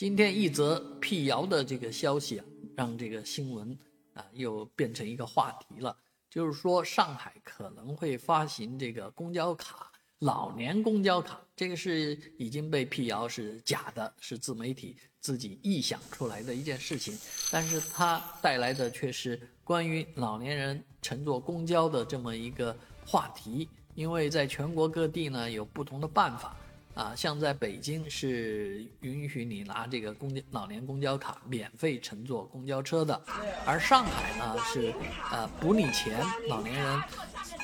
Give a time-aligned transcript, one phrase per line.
[0.00, 3.78] 今天一则辟谣的这个消息啊，让这个新闻
[4.14, 5.94] 啊又变成一个话题了。
[6.30, 17.14] 就是说，上海可能会发行这个公交卡，老年公交卡，这个是已经被辟谣是假的，是自媒体自己臆想出来的一件事情。
[17.50, 22.74] 但是它带来的却是关于老年人乘坐公交的这么一个
[23.04, 26.56] 话题，因为在全国各地呢有不同的办法。
[26.94, 33.20] 啊，像在北京是允许你拿这个公交老年公交卡免费乘坐公交车的，
[33.64, 34.92] 而上海呢是，
[35.30, 37.02] 呃，补你钱，老年人，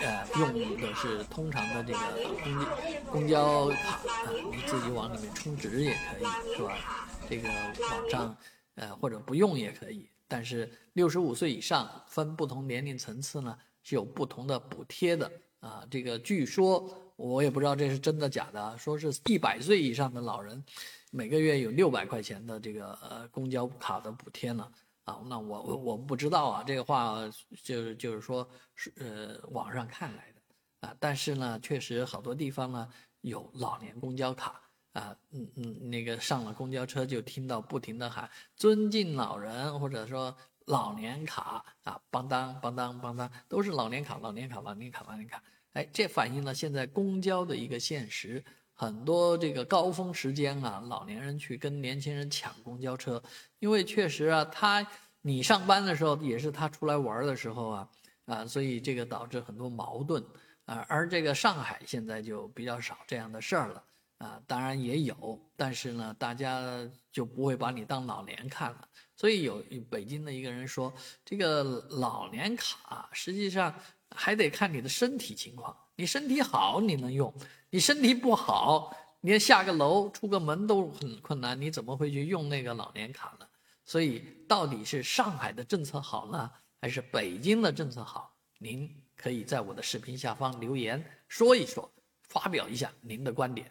[0.00, 1.98] 呃，用的是通常的这个
[2.40, 2.66] 公交
[3.10, 7.08] 公交卡啊，你自己往里面充值也可以，是吧？
[7.28, 8.36] 这个网上，
[8.76, 10.08] 呃，或者不用也可以。
[10.28, 15.86] 但是六十五岁以上分不同年龄层次呢，是有不同的补贴的啊。
[15.88, 17.02] 这个据说。
[17.16, 20.62] 我也不知道这是真的假的，说是一百岁以上的老人，
[21.10, 24.70] 每个月有六百块钱的这个呃公交卡的补贴呢。
[25.04, 27.26] 啊，那我我我不知道啊，这个话
[27.62, 32.86] 就是就是说是呃网上看来的啊，但是呢，确实好多地方呢
[33.22, 34.60] 有老年公交卡
[34.92, 45.42] 啊，嗯嗯，那个上了公交车就听到不停的喊尊敬老人，或者说老年卡啊，邦当邦当邦当，都是老年卡老年卡老年卡老年卡。
[45.72, 53.22] 哎，这反映了现在公交的一个现实，很多这个高峰时间啊，老年人去跟年轻人抢公交车，
[53.58, 54.86] 因为确实啊，他
[55.22, 57.88] 你上班的时候也是他出来玩的时候啊，
[58.24, 60.24] 啊，所以这个导致很多矛盾
[60.64, 60.84] 啊。
[60.88, 63.84] 而这个上海现在就比较少这样的事儿了
[64.18, 66.60] 啊，当然也有，但是呢，大家
[67.10, 68.88] 就不会把你当老年看了。
[69.14, 70.92] 所以有北京的一个人说，
[71.24, 73.74] 这个老年卡实际上。
[74.14, 77.34] 还得看你的身体情况，你身体好你能用，
[77.70, 83.46] 你身体不好，连下个楼出个门都很困难，你怎么会去用那个老年卡呢？
[83.84, 86.48] 所以到底是上海的政策好呢，
[86.80, 88.32] 还是北京的政策好？
[88.58, 91.92] 您可以在我的视频下方留言说一说，
[92.28, 93.70] 发表一下您的观点。